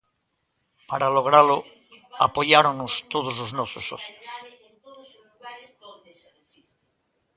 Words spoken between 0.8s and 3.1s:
Para logralo apoiáronos